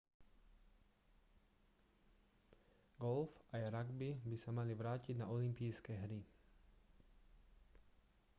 golf 2.97 3.29
aj 3.53 3.69
ragby 3.69 4.17
by 4.25 4.33
sa 4.43 4.49
mali 4.57 4.73
vrátiť 4.81 5.13
na 5.17 5.25
olympijské 5.35 5.93
hry 6.03 6.21